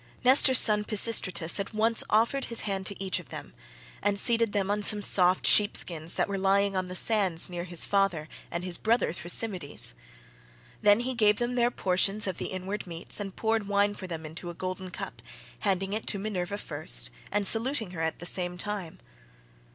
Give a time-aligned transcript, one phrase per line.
[0.23, 3.53] Nestor's son Pisistratus at once offered his hand to each of them,
[4.01, 7.85] and seated them on some soft sheepskins that were lying on the sands near his
[7.85, 9.93] father and his brother Thrasymedes.
[10.81, 14.25] Then he gave them their portions of the inward meats and poured wine for them
[14.25, 15.21] into a golden cup,
[15.59, 18.97] handing it to Minerva first, and saluting her at the same time.